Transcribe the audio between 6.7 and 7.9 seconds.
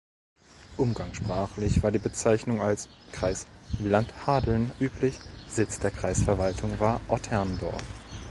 war Otterndorf.